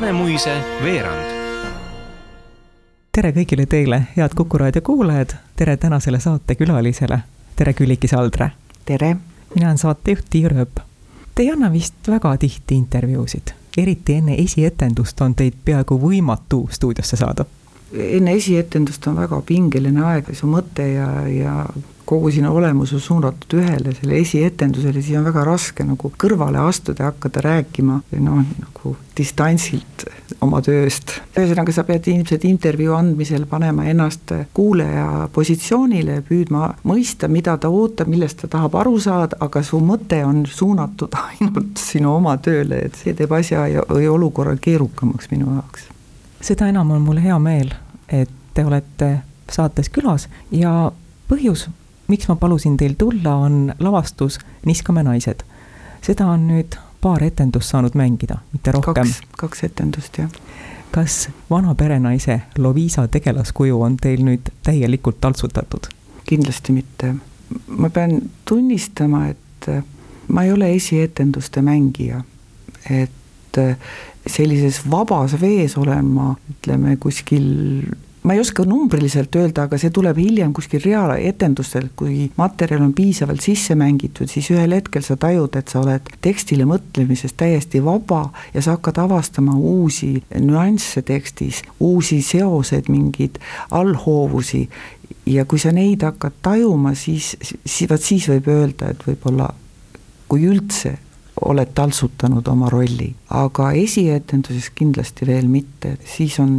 Vanemuise 0.00 0.52
veerand. 0.82 1.24
tere 3.12 3.32
kõigile 3.36 3.66
teile, 3.68 3.98
head 4.16 4.32
Kuku 4.32 4.58
raadio 4.58 4.80
kuulajad, 4.82 5.34
tere 5.56 5.74
tänasele 5.76 6.20
saatekülalisele. 6.20 7.18
tere, 7.56 7.72
Külliki 7.72 8.08
Saldre. 8.08 8.50
tere. 8.84 9.16
mina 9.54 9.66
olen 9.66 9.78
saatejuht 9.78 10.24
Tiir 10.30 10.54
Ööp. 10.56 10.80
Te 11.34 11.42
ei 11.42 11.50
anna 11.52 11.72
vist 11.72 12.08
väga 12.08 12.36
tihti 12.36 12.74
intervjuusid, 12.74 13.52
eriti 13.78 14.14
enne 14.14 14.34
esietendust 14.34 15.20
on 15.20 15.34
teid 15.34 15.60
peaaegu 15.64 16.00
võimatu 16.00 16.68
stuudiosse 16.70 17.16
saada 17.16 17.44
enne 17.92 18.32
esietendust 18.32 19.06
on 19.06 19.16
väga 19.16 19.42
pingeline 19.46 20.00
aeg, 20.04 20.32
su 20.32 20.46
mõte 20.46 20.92
ja, 20.94 21.28
ja 21.28 21.66
kogu 22.10 22.30
sinu 22.34 22.50
olemus 22.56 22.92
on 22.96 23.00
suunatud 23.00 23.54
ühele 23.60 23.92
selle 23.94 24.16
esietendusele, 24.18 25.02
siis 25.02 25.18
on 25.18 25.28
väga 25.28 25.44
raske 25.46 25.84
nagu 25.86 26.10
kõrvale 26.18 26.58
astuda 26.66 27.04
ja 27.04 27.10
hakata 27.12 27.42
rääkima 27.44 28.00
noh, 28.18 28.40
nagu 28.58 28.94
distantsilt 29.16 30.04
oma 30.42 30.58
tööst. 30.66 31.12
ühesõnaga, 31.38 31.74
sa 31.74 31.84
pead 31.86 32.08
ilmselt 32.10 32.48
intervjuu 32.48 32.96
andmisel 32.98 33.46
panema 33.50 33.86
ennast 33.92 34.34
kuulaja 34.56 35.28
positsioonile, 35.34 36.20
püüdma 36.26 36.72
mõista, 36.90 37.30
mida 37.30 37.54
ta 37.62 37.70
ootab, 37.70 38.10
millest 38.10 38.42
ta 38.42 38.50
tahab 38.56 38.74
aru 38.82 38.98
saada, 39.00 39.38
aga 39.46 39.62
su 39.62 39.78
mõte 39.78 40.22
on 40.26 40.42
suunatud 40.50 41.14
ainult 41.28 41.78
sinu 41.78 42.16
oma 42.16 42.36
tööle, 42.42 42.82
et 42.88 42.98
see 42.98 43.14
teeb 43.14 43.38
asja 43.38 43.68
ja, 43.70 43.86
või 43.86 44.10
olukorra 44.10 44.56
keerukamaks 44.58 45.30
minu 45.30 45.54
jaoks. 45.60 45.86
seda 46.42 46.72
enam 46.74 46.90
on 46.90 47.06
mul 47.06 47.22
hea 47.22 47.38
meel, 47.38 47.70
et 48.08 48.34
te 48.54 48.66
olete 48.66 49.20
saates 49.50 49.90
külas 49.94 50.26
ja 50.50 50.90
põhjus, 51.30 51.68
miks 52.10 52.28
ma 52.28 52.36
palusin 52.36 52.76
teil 52.76 52.96
tulla, 52.98 53.34
on 53.46 53.74
lavastus 53.78 54.38
Niskame 54.66 55.02
naised. 55.06 55.44
seda 56.02 56.26
on 56.32 56.46
nüüd 56.48 56.76
paar 57.00 57.22
etendust 57.22 57.70
saanud 57.70 57.94
mängida, 57.94 58.40
mitte 58.52 58.72
rohkem. 58.72 59.08
kaks, 59.38 59.64
etendust, 59.64 60.18
jah. 60.18 60.30
kas 60.90 61.28
vana 61.50 61.74
perenaise 61.74 62.40
Loviisa 62.58 63.06
tegelaskuju 63.08 63.82
on 63.82 63.96
teil 63.96 64.24
nüüd 64.24 64.52
täielikult 64.62 65.20
taltsutatud? 65.20 65.90
kindlasti 66.26 66.72
mitte. 66.72 67.14
ma 67.66 67.90
pean 67.90 68.20
tunnistama, 68.44 69.26
et 69.28 69.70
ma 70.28 70.44
ei 70.44 70.52
ole 70.52 70.74
esietenduste 70.74 71.62
mängija, 71.62 72.22
et 72.90 73.58
sellises 74.26 74.82
vabas 74.90 75.34
vees 75.40 75.76
olen 75.78 76.06
ma, 76.06 76.34
ütleme 76.50 76.96
kuskil 76.96 77.48
ma 78.22 78.34
ei 78.34 78.40
oska 78.40 78.64
numbriliselt 78.68 79.34
öelda, 79.36 79.64
aga 79.64 79.78
see 79.80 79.92
tuleb 79.94 80.18
hiljem 80.20 80.52
kuskil 80.56 80.82
reaaletendustel, 80.84 81.88
kui 81.96 82.26
materjal 82.36 82.82
on 82.84 82.92
piisavalt 82.96 83.40
sisse 83.44 83.76
mängitud, 83.78 84.28
siis 84.28 84.50
ühel 84.52 84.74
hetkel 84.76 85.04
sa 85.06 85.16
tajud, 85.20 85.56
et 85.56 85.72
sa 85.72 85.80
oled 85.80 86.10
tekstile 86.24 86.66
mõtlemises 86.68 87.32
täiesti 87.40 87.80
vaba 87.84 88.26
ja 88.54 88.62
sa 88.62 88.76
hakkad 88.76 89.00
avastama 89.06 89.56
uusi 89.56 90.18
nüansse 90.36 91.02
tekstis, 91.06 91.62
uusi 91.80 92.20
seoseid, 92.22 92.92
mingeid 92.92 93.40
allhoovusi. 93.70 94.68
ja 95.26 95.44
kui 95.44 95.58
sa 95.58 95.72
neid 95.72 96.02
hakkad 96.02 96.40
tajuma, 96.42 96.94
siis, 96.94 97.36
siis 97.64 97.90
vot 97.90 98.02
siis 98.02 98.28
võib 98.28 98.48
öelda, 98.50 98.90
et 98.90 99.04
võib-olla 99.06 99.48
kui 100.28 100.44
üldse 100.46 100.98
oled 101.40 101.72
taltsutanud 101.74 102.48
oma 102.52 102.68
rolli, 102.68 103.08
aga 103.32 103.70
esietenduses 103.72 104.70
kindlasti 104.76 105.26
veel 105.26 105.48
mitte, 105.48 105.96
siis 106.04 106.36
on 106.42 106.58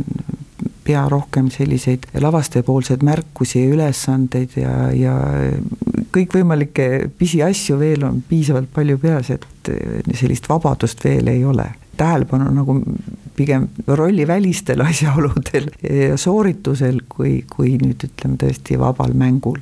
pea 0.83 1.03
rohkem 1.09 1.49
selliseid 1.53 2.07
lavastajapoolseid 2.21 3.03
märkusi 3.05 3.63
ja 3.63 3.73
ülesandeid 3.75 4.57
ja, 4.59 4.75
ja 4.95 5.15
kõikvõimalikke 6.15 6.87
pisiasju 7.17 7.77
veel 7.79 8.05
on 8.07 8.21
piisavalt 8.27 8.71
palju 8.73 8.97
peas, 9.01 9.31
et 9.33 9.71
sellist 10.17 10.49
vabadust 10.49 11.03
veel 11.05 11.31
ei 11.31 11.45
ole. 11.45 11.69
tähelepanu 11.97 12.49
nagu 12.55 12.79
pigem 13.35 13.67
rollivälistel 13.87 14.81
asjaoludel 14.89 15.69
ja 15.83 16.17
sooritusel, 16.17 17.03
kui, 17.09 17.43
kui 17.49 17.77
nüüd 17.81 18.07
ütleme 18.09 18.39
tõesti 18.41 18.79
vabal 18.79 19.13
mängul 19.13 19.61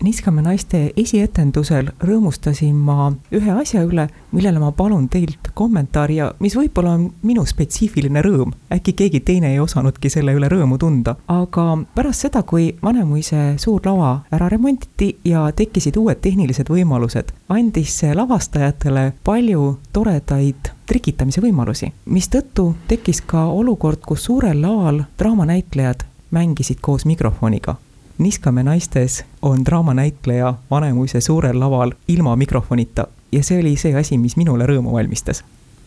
Niiskame 0.00 0.40
naiste 0.40 0.78
esietendusel 0.96 1.90
rõõmustasin 2.00 2.72
ma 2.72 3.10
ühe 3.36 3.52
asja 3.52 3.82
üle, 3.84 4.06
millele 4.32 4.62
ma 4.62 4.70
palun 4.72 5.10
teilt 5.12 5.50
kommentaari 5.52 6.14
ja 6.16 6.28
mis 6.40 6.54
võib-olla 6.56 6.94
on 6.96 7.02
minu 7.20 7.44
spetsiifiline 7.44 8.22
rõõm. 8.24 8.54
äkki 8.72 8.94
keegi 8.96 9.20
teine 9.20 9.50
ei 9.52 9.58
osanudki 9.60 10.08
selle 10.08 10.32
üle 10.32 10.48
rõõmu 10.48 10.78
tunda, 10.80 11.16
aga 11.28 11.64
pärast 11.94 12.24
seda, 12.24 12.42
kui 12.42 12.70
Vanemuise 12.82 13.58
suur 13.60 13.84
lava 13.84 14.22
ära 14.32 14.48
remonditi 14.48 15.10
ja 15.24 15.44
tekkisid 15.52 16.00
uued 16.00 16.22
tehnilised 16.24 16.72
võimalused, 16.72 17.34
andis 17.52 17.98
see 18.00 18.16
lavastajatele 18.16 19.12
palju 19.24 19.66
toredaid 19.92 20.72
trikitamise 20.88 21.44
võimalusi, 21.44 21.92
mistõttu 22.06 22.70
tekkis 22.88 23.20
ka 23.20 23.44
olukord, 23.52 24.00
kus 24.00 24.24
suurel 24.30 24.64
laval 24.64 25.04
draamanäitlejad 25.20 26.08
mängisid 26.32 26.80
koos 26.80 27.04
mikrofoniga 27.04 27.76
Niskame 28.20 28.62
naistes 28.62 29.24
on 29.42 29.64
draamanäitleja 29.64 30.54
Vanemuise 30.70 31.20
suurel 31.20 31.60
laval 31.60 31.92
ilma 32.08 32.36
mikrofonita 32.36 33.06
ja 33.32 33.42
see 33.42 33.60
oli 33.60 33.76
see 33.76 33.94
asi, 33.96 34.18
mis 34.18 34.36
minule 34.36 34.66
rõõmu 34.68 34.92
valmistas. 34.92 35.40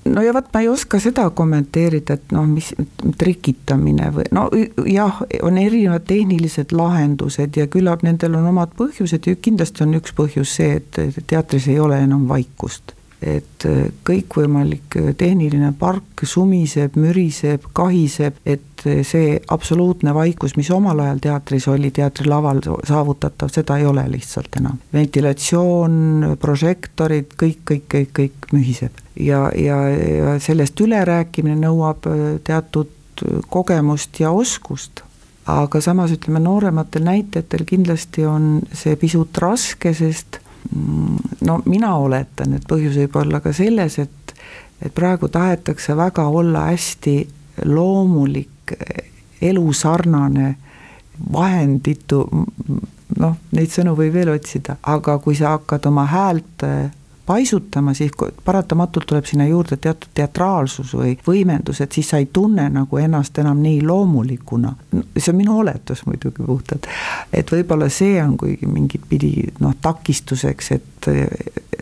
No 0.10 0.22
ja 0.22 0.34
vot, 0.34 0.48
ma 0.54 0.64
ei 0.64 0.68
oska 0.68 0.98
seda 1.00 1.28
kommenteerida, 1.30 2.18
et 2.18 2.34
noh, 2.34 2.48
mis 2.50 2.72
trikitamine 3.22 4.10
või 4.16 4.26
no 4.34 4.48
jah, 4.90 5.22
on 5.46 5.62
erinevad 5.62 6.08
tehnilised 6.10 6.74
lahendused 6.74 7.62
ja 7.62 7.68
küllap 7.70 8.02
nendel 8.02 8.40
on 8.42 8.50
omad 8.50 8.74
põhjused 8.82 9.30
ja 9.30 9.38
kindlasti 9.38 9.86
on 9.86 9.94
üks 10.02 10.18
põhjus 10.18 10.58
see, 10.58 10.82
et 10.82 11.22
teatris 11.30 11.70
ei 11.70 11.78
ole 11.80 12.02
enam 12.02 12.26
vaikust 12.28 12.93
et 13.26 13.66
äh, 13.66 13.88
kõikvõimalik 14.06 14.98
äh, 15.00 15.12
tehniline 15.18 15.74
park 15.80 16.24
sumiseb, 16.28 16.98
müriseb, 17.00 17.66
kahiseb, 17.76 18.40
et 18.46 18.86
äh, 18.88 19.02
see 19.08 19.38
absoluutne 19.54 20.14
vaikus, 20.16 20.56
mis 20.60 20.72
omal 20.74 21.00
ajal 21.04 21.22
teatris 21.24 21.68
oli, 21.72 21.92
teatrilaval 21.96 22.62
saavutatav, 22.88 23.52
seda 23.54 23.78
ei 23.80 23.88
ole 23.90 24.06
lihtsalt 24.16 24.60
enam. 24.60 24.82
ventilatsioon, 24.94 26.36
prožektorid, 26.42 27.34
kõik, 27.40 27.64
kõik, 27.72 27.88
kõik, 27.96 28.14
kõik 28.20 28.52
mühiseb. 28.54 29.00
ja, 29.20 29.48
ja, 29.56 29.80
ja 29.90 30.36
sellest 30.40 30.80
ülerääkimine 30.82 31.56
nõuab 31.62 32.08
teatud 32.44 32.90
kogemust 33.50 34.20
ja 34.20 34.32
oskust 34.32 35.04
aga 35.50 35.82
samas 35.84 36.14
ütleme, 36.16 36.40
noorematel 36.40 37.04
näitlejatel 37.04 37.66
kindlasti 37.68 38.26
on 38.26 38.62
see 38.74 38.96
pisut 39.00 39.38
raske, 39.44 39.92
sest 39.94 40.40
no 41.42 41.60
mina 41.66 41.96
oletan, 42.00 42.56
et 42.58 42.68
põhjus 42.70 42.98
võib 43.02 43.16
olla 43.24 43.42
ka 43.44 43.54
selles, 43.54 44.00
et, 44.00 44.34
et 44.82 44.94
praegu 44.96 45.30
tahetakse 45.32 45.96
väga 45.98 46.28
olla 46.28 46.68
hästi 46.72 47.18
loomulik, 47.70 48.76
elusarnane, 49.44 50.56
vahenditu, 51.34 52.24
noh, 53.20 53.36
neid 53.52 53.72
sõnu 53.74 53.96
võib 53.98 54.16
veel 54.16 54.34
otsida, 54.34 54.78
aga 54.82 55.18
kui 55.22 55.36
sa 55.38 55.58
hakkad 55.58 55.86
oma 55.92 56.08
häält 56.10 56.66
paisutama, 57.26 57.94
siis 57.94 58.12
paratamatult 58.46 59.06
tuleb 59.08 59.26
sinna 59.26 59.48
juurde 59.48 59.78
teatud 59.78 60.12
teatraalsus 60.14 60.94
või 60.98 61.14
võimendus, 61.28 61.80
et 61.82 61.92
siis 61.92 62.10
sa 62.10 62.20
ei 62.20 62.28
tunne 62.34 62.66
nagu 62.70 62.98
ennast 63.00 63.38
enam 63.40 63.62
nii 63.64 63.82
loomulikuna. 63.88 64.74
see 65.18 65.32
on 65.32 65.38
minu 65.38 65.58
oletus 65.60 66.06
muidugi 66.06 66.44
puhtalt, 66.46 66.88
et 67.34 67.52
võib-olla 67.52 67.90
see 67.90 68.20
on 68.24 68.38
kuigi 68.38 68.68
mingit 68.68 69.08
pidi 69.10 69.34
noh, 69.60 69.76
takistuseks, 69.82 70.72
et 70.72 71.10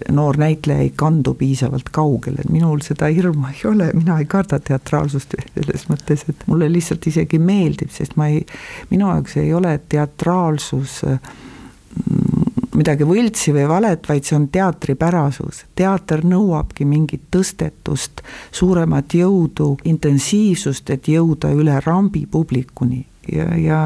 noor 0.09 0.37
näitleja 0.37 0.85
ei 0.85 0.93
kandu 0.95 1.33
piisavalt 1.33 1.89
kaugele, 1.91 2.45
minul 2.49 2.81
seda 2.85 3.09
hirmu 3.09 3.47
ei 3.49 3.65
ole, 3.69 3.91
mina 3.93 4.19
ei 4.19 4.25
karda 4.29 4.59
teatraalsust 4.59 5.35
selles 5.55 5.87
mõttes, 5.89 6.25
et 6.29 6.45
mulle 6.47 6.69
lihtsalt 6.71 7.07
isegi 7.07 7.39
meeldib, 7.39 7.89
sest 7.93 8.15
ma 8.19 8.29
ei, 8.29 8.45
minu 8.93 9.09
jaoks 9.09 9.37
ei 9.41 9.53
ole 9.53 9.79
teatraalsus 9.89 11.01
mm, 11.05 12.40
midagi 12.75 13.05
võltsi 13.07 13.53
või 13.55 13.67
valet, 13.69 14.07
vaid 14.09 14.27
see 14.27 14.35
on 14.37 14.47
teatripärasus. 14.51 15.65
teater 15.75 16.23
nõuabki 16.25 16.85
mingit 16.85 17.27
tõstetust, 17.31 18.21
suuremat 18.51 19.13
jõudu, 19.13 19.77
intensiivsust, 19.83 20.89
et 20.89 21.07
jõuda 21.07 21.51
üle 21.51 21.79
rambi 21.85 22.25
publikuni 22.31 23.05
ja, 23.31 23.49
ja 23.57 23.81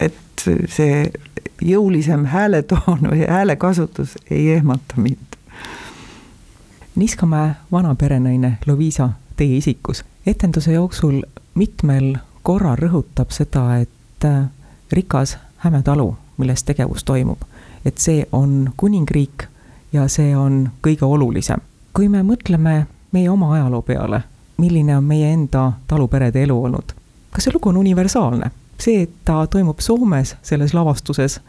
et 0.00 0.46
see 0.68 1.10
jõulisem 1.62 2.24
hääletoon 2.30 3.10
või 3.10 3.26
häälekasutus 3.28 4.16
ei 4.30 4.50
ehmata 4.58 4.94
mind. 4.96 5.38
Niskamäe 6.96 7.54
vana 7.72 7.94
perenaine 7.94 8.58
Loviisa 8.66 9.10
teie 9.36 9.56
isikus 9.56 10.04
etenduse 10.26 10.72
jooksul 10.72 11.22
mitmel 11.54 12.16
korral 12.42 12.76
rõhutab 12.78 13.32
seda, 13.34 13.78
et 13.82 14.24
äh, 14.24 14.44
rikas 14.92 15.38
Häme 15.62 15.78
talu, 15.86 16.16
milles 16.42 16.64
tegevus 16.66 17.04
toimub, 17.06 17.38
et 17.84 17.98
see 17.98 18.24
on 18.32 18.72
kuningriik 18.76 19.46
ja 19.92 20.08
see 20.08 20.36
on 20.36 20.70
kõige 20.86 21.04
olulisem. 21.04 21.60
kui 21.92 22.08
me 22.08 22.22
mõtleme 22.22 22.86
meie 23.12 23.30
oma 23.30 23.54
ajaloo 23.54 23.82
peale, 23.82 24.22
milline 24.56 24.96
on 24.96 25.04
meie 25.04 25.32
enda 25.32 25.72
taluperede 25.86 26.42
elu 26.42 26.64
olnud, 26.64 26.92
kas 27.30 27.44
see 27.44 27.54
lugu 27.54 27.68
on 27.68 27.76
universaalne? 27.76 28.50
see, 28.78 29.02
et 29.02 29.10
ta 29.24 29.46
toimub 29.46 29.80
Soomes 29.80 30.36
selles 30.42 30.74
lavastuses 30.74 31.40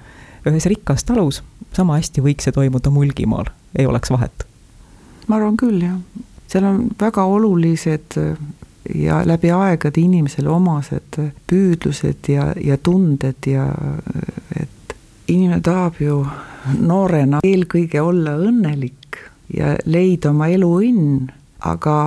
ühes 0.45 0.65
rikkas 0.65 1.03
talus, 1.03 1.43
sama 1.73 1.97
hästi 1.97 2.21
võiks 2.21 2.45
see 2.45 2.51
toimuda 2.51 2.89
Mulgimaal, 2.89 3.47
ei 3.79 3.85
oleks 3.87 4.11
vahet 4.11 4.45
ma 5.27 5.39
arvan 5.39 5.57
küll, 5.59 5.79
jah. 5.83 5.97
seal 6.51 6.67
on 6.67 6.83
väga 6.99 7.25
olulised 7.25 8.17
äh, 8.21 8.37
ja 8.95 9.21
läbi 9.25 9.51
aegade 9.55 10.01
inimesele 10.01 10.51
omased 10.51 11.19
äh, 11.19 11.31
püüdlused 11.49 12.29
ja, 12.33 12.51
ja 12.59 12.77
tunded 12.77 13.47
ja 13.47 13.69
äh, 13.71 14.63
et 14.63 14.72
inimene 15.33 15.61
tahab 15.61 15.99
ju 16.01 16.21
noorena 16.79 17.41
eelkõige 17.43 18.01
olla 18.01 18.35
õnnelik 18.39 19.19
ja 19.53 19.75
leida 19.85 20.31
oma 20.31 20.47
eluõnn, 20.53 21.27
aga 21.59 21.97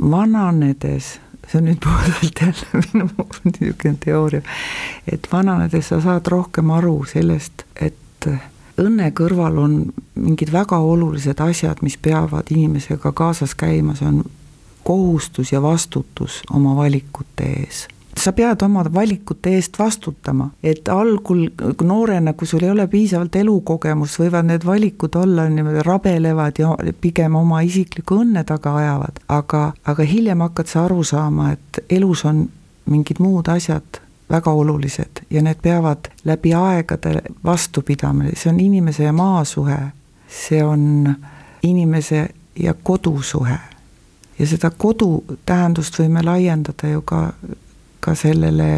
vananedes, 0.00 1.18
see 1.48 1.58
on 1.60 1.68
nüüd 1.68 1.80
puhtalt 1.84 2.42
jälle 2.44 2.82
minu 2.92 3.26
niisugune 3.44 3.96
teooria, 4.04 4.42
et 5.08 5.28
vananedes 5.32 5.92
sa 5.92 6.00
saad 6.00 6.30
rohkem 6.30 6.70
aru 6.70 7.02
sellest, 7.10 7.66
et 7.76 8.28
õnne 8.80 9.10
kõrval 9.16 9.58
on 9.60 9.78
mingid 10.14 10.52
väga 10.52 10.78
olulised 10.78 11.40
asjad, 11.44 11.82
mis 11.84 11.98
peavad 12.00 12.52
inimesega 12.54 13.12
kaasas 13.12 13.54
käima, 13.58 13.96
see 13.98 14.08
on 14.08 14.22
kohustus 14.84 15.52
ja 15.52 15.60
vastutus 15.62 16.40
oma 16.50 16.76
valikute 16.78 17.48
ees 17.60 17.86
sa 18.20 18.32
pead 18.36 18.62
oma 18.62 18.84
valikute 18.94 19.54
eest 19.56 19.78
vastutama, 19.78 20.50
et 20.62 20.88
algul 20.88 21.46
noorena, 21.84 22.32
kui 22.32 22.46
sul 22.46 22.64
ei 22.64 22.70
ole 22.70 22.86
piisavalt 22.90 23.36
elukogemust, 23.40 24.20
võivad 24.20 24.48
need 24.50 24.66
valikud 24.66 25.16
olla 25.16 25.48
niimoodi 25.48 25.84
rabelevad 25.86 26.60
ja 26.60 26.74
pigem 27.00 27.38
oma 27.40 27.62
isikliku 27.66 28.20
õnne 28.24 28.44
taga 28.48 28.74
ajavad, 28.82 29.22
aga, 29.28 29.64
aga 29.84 30.06
hiljem 30.06 30.44
hakkad 30.46 30.70
sa 30.70 30.84
aru 30.84 31.04
saama, 31.04 31.52
et 31.56 31.82
elus 31.90 32.24
on 32.28 32.44
mingid 32.90 33.20
muud 33.22 33.48
asjad 33.48 34.00
väga 34.30 34.52
olulised 34.52 35.24
ja 35.30 35.42
need 35.42 35.58
peavad 35.62 36.10
läbi 36.24 36.54
aegade 36.54 37.22
vastu 37.44 37.82
pidama, 37.82 38.30
see 38.34 38.52
on 38.52 38.60
inimese 38.60 39.04
ja 39.04 39.12
maa 39.12 39.44
suhe, 39.44 39.78
see 40.28 40.62
on 40.64 41.14
inimese 41.62 42.28
ja 42.58 42.74
kodu 42.74 43.22
suhe. 43.22 43.58
ja 44.38 44.46
seda 44.46 44.70
kodu 44.70 45.24
tähendust 45.46 45.98
võime 45.98 46.22
laiendada 46.24 46.88
ju 46.88 47.02
ka, 47.02 47.32
ka 48.00 48.14
sellele 48.14 48.70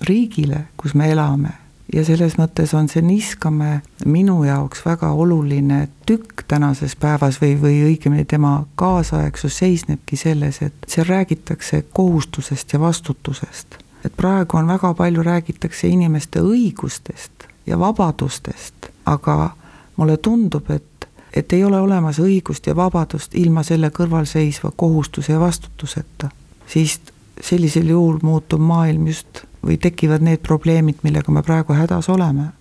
riigile, 0.00 0.64
kus 0.76 0.94
me 0.94 1.10
elame. 1.12 1.54
Ja 1.94 2.02
selles 2.04 2.34
mõttes 2.36 2.74
on 2.76 2.88
see 2.92 3.00
Niskamäe 3.02 3.78
minu 4.04 4.42
jaoks 4.44 4.82
väga 4.84 5.08
oluline 5.16 5.86
tükk 6.06 6.44
tänases 6.48 6.96
päevas 7.00 7.40
või, 7.40 7.54
või 7.60 7.78
õigemini 7.86 8.26
tema 8.28 8.66
kaasaegsus 8.76 9.56
seisnebki 9.62 10.16
selles, 10.20 10.60
et 10.62 10.74
seal 10.86 11.08
räägitakse 11.08 11.86
kohustusest 11.96 12.72
ja 12.76 12.80
vastutusest. 12.80 13.78
Et 14.04 14.12
praegu 14.16 14.60
on 14.60 14.68
väga 14.68 14.92
palju, 14.94 15.24
räägitakse 15.24 15.88
inimeste 15.88 16.44
õigustest 16.44 17.48
ja 17.66 17.78
vabadustest, 17.78 18.92
aga 19.06 19.50
mulle 19.96 20.16
tundub, 20.16 20.70
et, 20.70 21.08
et 21.32 21.52
ei 21.52 21.64
ole 21.64 21.80
olemas 21.80 22.20
õigust 22.20 22.68
ja 22.68 22.76
vabadust 22.76 23.34
ilma 23.34 23.64
selle 23.64 23.90
kõrvalseisva 23.90 24.74
kohustuse 24.76 25.32
ja 25.32 25.40
vastutuseta, 25.40 26.28
siis 26.66 27.00
sellisel 27.42 27.88
juhul 27.88 28.18
muutub 28.22 28.60
maailm 28.60 29.06
just 29.06 29.44
või 29.66 29.78
tekivad 29.80 30.22
need 30.22 30.42
probleemid, 30.46 31.02
millega 31.02 31.32
me 31.32 31.42
praegu 31.42 31.72
hädas 31.72 32.08
oleme. 32.08 32.52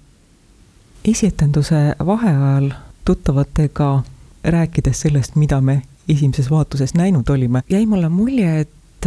esietenduse 1.06 1.95
vaheajal 2.06 2.71
tuttavatega 3.06 4.03
rääkides 4.44 5.01
sellest, 5.01 5.35
mida 5.35 5.62
me 5.62 5.81
esimeses 6.09 6.50
vaatuses 6.51 6.94
näinud 6.94 7.29
olime, 7.29 7.62
jäi 7.69 7.85
mulle 7.85 8.09
mulje, 8.09 8.59
et 8.59 9.06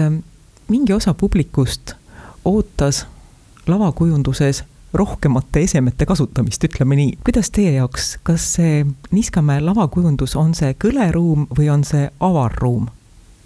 mingi 0.68 0.92
osa 0.92 1.14
publikust 1.14 1.92
ootas 2.44 3.06
lavakujunduses 3.66 4.64
rohkemate 4.92 5.60
esemete 5.60 6.06
kasutamist, 6.06 6.64
ütleme 6.64 6.96
nii. 6.96 7.18
kuidas 7.24 7.50
teie 7.50 7.72
jaoks, 7.72 8.18
kas 8.22 8.46
see 8.54 8.86
Niskamäe 9.10 9.60
lavakujundus, 9.60 10.36
on 10.36 10.54
see 10.54 10.74
kõleruum 10.84 11.46
või 11.58 11.70
on 11.70 11.84
see 11.84 12.08
avarruum? 12.20 12.88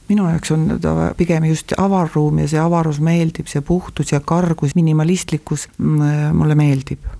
Minu 0.09 0.29
jaoks 0.29 0.53
on 0.55 0.67
ta 0.81 0.95
pigem 1.17 1.49
just 1.49 1.73
avarruum 1.81 2.43
ja 2.43 2.49
see 2.51 2.61
avarus 2.61 3.01
meeldib, 3.05 3.49
see 3.51 3.65
puhtus 3.65 4.13
ja 4.13 4.21
kargus, 4.21 4.75
minimalistlikkus 4.77 5.69
mm, 5.79 6.37
mulle 6.37 6.55
meeldib. 6.59 7.13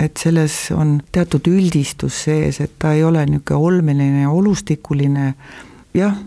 et 0.00 0.16
selles 0.20 0.54
on 0.76 0.98
teatud 1.12 1.46
üldistus 1.48 2.24
sees, 2.26 2.60
et 2.60 2.72
ta 2.78 2.92
ei 2.92 3.04
ole 3.04 3.22
niisugune 3.26 3.56
olmeline 3.68 4.26
ja 4.26 4.30
olustikuline, 4.30 5.30
jah, 5.96 6.18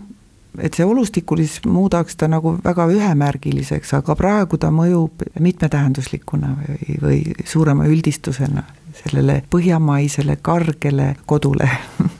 et 0.58 0.74
see 0.74 0.84
olustikulis 0.84 1.60
muudaks 1.66 2.18
ta 2.18 2.26
nagu 2.28 2.56
väga 2.64 2.88
ühemärgiliseks, 2.90 3.94
aga 3.94 4.16
praegu 4.18 4.58
ta 4.58 4.72
mõjub 4.74 5.22
mitmetähenduslikuna 5.38 6.56
või, 6.58 6.98
või 7.02 7.20
suurema 7.46 7.86
üldistusena 7.86 8.66
sellele 9.04 9.42
põhjamaisele 9.50 10.40
kargele 10.42 11.14
kodule 11.26 11.70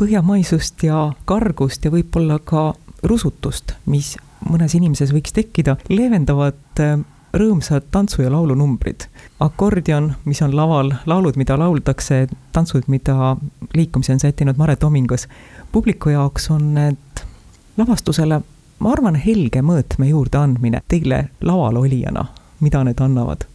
põhjamaisust 0.00 0.88
ja 0.88 1.10
kargust 1.28 1.84
ja 1.84 1.92
võib-olla 1.92 2.38
ka 2.38 2.70
rusutust, 3.02 3.72
mis 3.86 4.16
mõnes 4.48 4.74
inimeses 4.74 5.12
võiks 5.14 5.34
tekkida, 5.34 5.76
leevendavad 5.88 6.82
äh, 6.82 6.98
rõõmsad 7.32 7.90
tantsu- 7.90 8.22
ja 8.22 8.32
laulunumbrid. 8.32 9.08
akordion, 9.40 10.14
mis 10.24 10.42
on 10.42 10.56
laval, 10.56 10.92
laulud, 11.06 11.36
mida 11.36 11.58
lauldakse, 11.58 12.26
tantsud, 12.52 12.82
mida 12.86 13.36
liikumise 13.74 14.12
on 14.12 14.20
sättinud 14.20 14.56
Mare 14.56 14.76
Tomingas. 14.76 15.28
publiku 15.72 16.10
jaoks 16.10 16.50
on 16.50 16.74
need 16.74 17.24
lavastusele, 17.76 18.40
ma 18.78 18.92
arvan, 18.92 19.14
helge 19.14 19.62
mõõtme 19.62 20.08
juurdeandmine 20.08 20.82
teile 20.88 21.28
laval 21.40 21.76
olijana, 21.76 22.24
mida 22.60 22.84
need 22.84 23.00
annavad? 23.00 23.46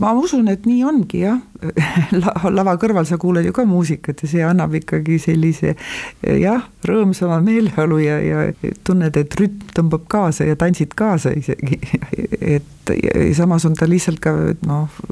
Ma 0.00 0.12
usun, 0.18 0.48
et 0.52 0.66
nii 0.68 0.82
ongi 0.84 1.22
jah 1.22 1.40
lava 2.58 2.74
kõrval 2.80 3.06
sa 3.08 3.18
kuuled 3.20 3.46
ju 3.46 3.54
ka 3.56 3.64
muusikat 3.68 4.24
ja 4.24 4.30
see 4.30 4.44
annab 4.44 4.74
ikkagi 4.76 5.18
sellise 5.22 5.74
jah, 6.22 6.66
rõõmsama 6.88 7.38
meeleolu 7.44 8.00
ja, 8.02 8.18
ja 8.20 8.72
tunned, 8.84 9.16
et 9.16 9.36
rütm 9.38 9.72
tõmbab 9.76 10.04
kaasa 10.12 10.46
ja 10.48 10.58
tantsid 10.58 10.96
kaasa 10.98 11.32
isegi. 11.38 11.78
et 12.56 12.92
samas 13.36 13.64
on 13.68 13.76
ta 13.78 13.86
lihtsalt 13.88 14.20
ka 14.22 14.34
noh, 14.66 15.02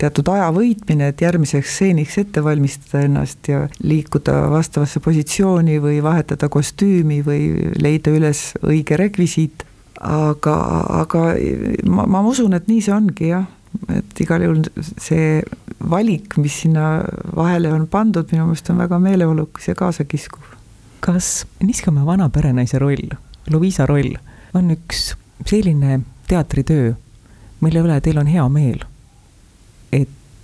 teatud 0.00 0.28
aja 0.32 0.48
võitmine, 0.54 1.10
et 1.12 1.22
järgmiseks 1.22 1.76
stseeniks 1.76 2.18
ette 2.22 2.42
valmistada 2.44 3.04
ennast 3.06 3.48
ja 3.48 3.64
liikuda 3.82 4.46
vastavasse 4.52 5.00
positsiooni 5.04 5.78
või 5.82 6.02
vahetada 6.04 6.50
kostüümi 6.52 7.22
või 7.26 7.72
leida 7.80 8.12
üles 8.14 8.50
õige 8.62 8.98
rekvisiit. 9.00 9.64
aga, 9.96 10.54
aga 11.00 11.20
ma, 11.88 12.04
ma 12.04 12.20
usun, 12.28 12.52
et 12.52 12.66
nii 12.68 12.82
see 12.84 12.92
ongi 12.92 13.30
jah, 13.30 13.46
et 13.94 14.20
igal 14.20 14.42
juhul 14.46 14.64
see 14.82 15.42
valik, 15.90 16.36
mis 16.42 16.60
sinna 16.64 17.02
vahele 17.36 17.72
on 17.72 17.86
pandud, 17.90 18.28
minu 18.32 18.48
meelest 18.48 18.70
on 18.72 18.82
väga 18.82 18.98
meeleolukas 19.02 19.68
ja 19.68 19.74
kaasakiskuv. 19.78 20.54
kas 21.00 21.46
Niskamäe 21.62 22.06
vana 22.06 22.28
perenaise 22.28 22.78
roll, 22.78 23.14
Luisa 23.50 23.86
roll, 23.86 24.16
on 24.54 24.70
üks 24.74 25.12
selline 25.46 26.00
teatritöö, 26.26 26.92
mille 27.60 27.84
üle 27.84 28.00
teil 28.00 28.18
on 28.18 28.26
hea 28.26 28.48
meel 28.48 28.84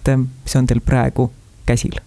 et 0.02 0.08
ähm, 0.08 0.22
see 0.44 0.58
on 0.58 0.66
teil 0.66 0.80
praegu 0.80 1.30
käsil? 1.66 2.00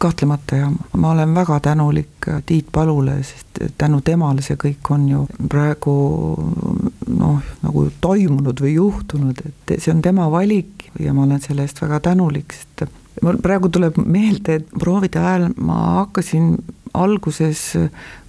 kahtlemata 0.00 0.56
jah, 0.56 0.70
ma 0.96 1.10
olen 1.10 1.34
väga 1.34 1.58
tänulik 1.60 2.26
Tiit 2.46 2.70
Palule, 2.72 3.18
sest 3.22 3.58
tänu 3.78 4.00
temale 4.00 4.40
see 4.42 4.56
kõik 4.56 4.88
on 4.94 5.08
ju 5.08 5.26
praegu 5.48 5.96
noh, 7.18 7.40
nagu 7.64 7.86
toimunud 8.00 8.62
või 8.62 8.74
juhtunud, 8.76 9.42
et 9.46 9.76
see 9.78 9.92
on 9.94 10.02
tema 10.04 10.28
valik 10.32 10.90
ja 11.00 11.14
ma 11.16 11.26
olen 11.26 11.42
selle 11.42 11.66
eest 11.66 11.82
väga 11.82 12.00
tänulik, 12.10 12.54
sest 12.56 12.86
mul 13.22 13.40
praegu 13.42 13.70
tuleb 13.72 13.98
meelde, 14.00 14.60
et 14.60 14.74
proovide 14.80 15.20
ajal 15.20 15.50
ma 15.58 15.80
hakkasin 16.00 16.54
alguses 16.94 17.62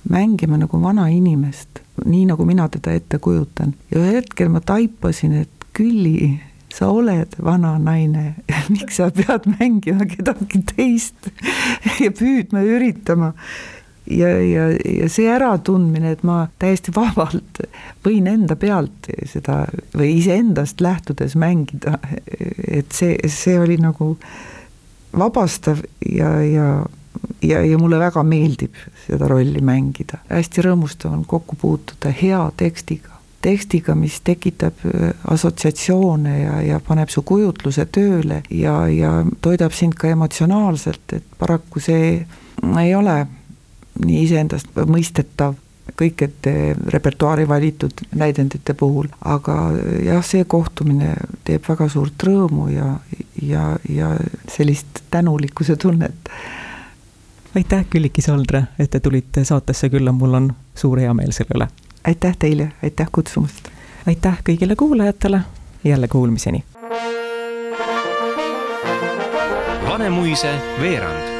mängima 0.09 0.59
nagu 0.61 0.81
vanainimest, 0.81 1.81
nii 2.05 2.27
nagu 2.29 2.45
mina 2.45 2.67
teda 2.69 2.93
ette 2.97 3.19
kujutan. 3.21 3.73
ja 3.91 3.99
ühel 3.99 4.21
hetkel 4.21 4.49
ma 4.49 4.61
taipasin, 4.61 5.41
et 5.45 5.49
Külli 5.71 6.35
sa 6.75 6.89
oled 6.91 7.35
vana 7.43 7.75
naine, 7.79 8.35
miks 8.73 8.99
sa 8.99 9.11
pead 9.13 9.47
mängima 9.57 10.07
kedagi 10.09 10.63
teist 10.73 11.29
ja 12.03 12.11
püüdma 12.11 12.63
ja 12.65 12.79
üritama. 12.79 13.33
Ja, 14.05 14.29
ja, 14.41 14.69
ja 14.71 15.09
see 15.09 15.27
äratundmine, 15.29 16.15
et 16.15 16.23
ma 16.27 16.45
täiesti 16.59 16.93
vabalt 17.01 17.61
võin 18.05 18.29
enda 18.31 18.55
pealt 18.59 19.11
seda 19.29 19.65
või 19.97 20.15
iseendast 20.19 20.81
lähtudes 20.81 21.35
mängida, 21.39 21.97
et 22.67 22.91
see, 22.95 23.17
see 23.27 23.59
oli 23.59 23.77
nagu 23.81 24.15
vabastav 25.17 25.83
ja, 26.07 26.33
ja 26.45 26.71
ja, 27.41 27.61
ja 27.65 27.77
mulle 27.77 27.99
väga 27.99 28.23
meeldib 28.23 28.75
seda 29.05 29.27
rolli 29.27 29.61
mängida. 29.61 30.21
hästi 30.29 30.63
rõõmustav 30.65 31.11
on 31.13 31.25
kokku 31.27 31.57
puutuda 31.59 32.11
hea 32.21 32.39
tekstiga, 32.57 33.17
tekstiga, 33.41 33.95
mis 33.95 34.19
tekitab 34.23 34.85
äh, 34.85 35.11
assotsiatsioone 35.33 36.37
ja, 36.39 36.61
ja 36.61 36.79
paneb 36.79 37.09
su 37.09 37.23
kujutluse 37.27 37.85
tööle 37.91 38.41
ja, 38.49 38.87
ja 38.87 39.13
toidab 39.41 39.75
sind 39.75 39.97
ka 39.99 40.11
emotsionaalselt, 40.13 41.17
et 41.17 41.37
paraku 41.39 41.83
see 41.83 42.13
ei 42.79 42.95
ole 42.95 43.17
nii 43.99 44.23
iseendast 44.23 44.71
mõistetav 44.87 45.55
kõikide 45.97 46.75
repertuaari 46.93 47.47
valitud 47.47 48.03
näidendite 48.15 48.73
puhul, 48.73 49.07
aga 49.25 49.55
jah, 50.05 50.23
see 50.25 50.45
kohtumine 50.47 51.13
teeb 51.47 51.65
väga 51.67 51.87
suurt 51.89 52.23
rõõmu 52.27 52.69
ja, 52.71 52.95
ja, 53.41 53.75
ja 53.89 54.11
sellist 54.51 55.03
tänulikkuse 55.11 55.75
tunnet. 55.75 56.29
aitäh, 57.55 57.85
Külliki 57.89 58.21
Saldre, 58.21 58.63
et 58.79 58.89
te 58.89 58.99
tulite 58.99 59.43
saatesse 59.45 59.89
külla, 59.89 60.11
mul 60.11 60.33
on 60.33 60.51
suur 60.75 60.99
heameel 60.99 61.31
selle 61.31 61.57
üle. 61.57 61.67
aitäh 62.07 62.37
teile, 62.37 62.71
aitäh 62.83 63.07
kutsumast! 63.11 63.67
aitäh 64.07 64.39
kõigile 64.49 64.75
kuulajatele, 64.75 65.41
jälle 65.83 66.07
kuulmiseni! 66.07 66.63
Vanemuise 69.89 70.55
veerand 70.81 71.30